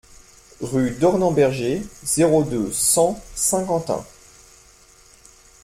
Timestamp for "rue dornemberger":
0.61-1.83